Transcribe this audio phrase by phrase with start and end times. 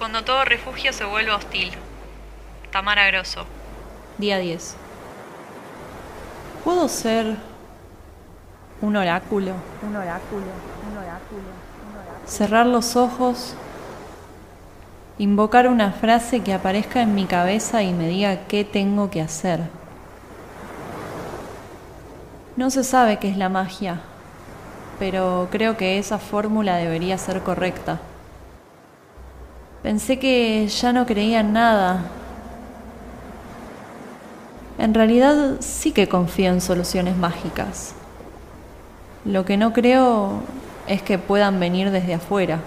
[0.00, 1.72] Cuando todo refugio se vuelve hostil.
[2.72, 3.44] Tamara Grosso.
[4.16, 4.74] Día 10.
[6.64, 7.36] ¿Puedo ser
[8.80, 9.52] un oráculo?
[9.82, 10.46] Un oráculo,
[10.90, 11.42] un oráculo,
[11.90, 12.26] un oráculo.
[12.26, 13.52] Cerrar los ojos,
[15.18, 19.60] invocar una frase que aparezca en mi cabeza y me diga qué tengo que hacer.
[22.56, 24.00] No se sabe qué es la magia,
[24.98, 28.00] pero creo que esa fórmula debería ser correcta.
[29.82, 32.02] Pensé que ya no creía en nada.
[34.78, 37.94] En realidad sí que confío en soluciones mágicas.
[39.24, 40.40] Lo que no creo
[40.86, 42.60] es que puedan venir desde afuera.